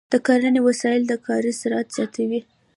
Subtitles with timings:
[0.11, 2.41] د کرنې وسایل د کاري سرعت زیاتوي.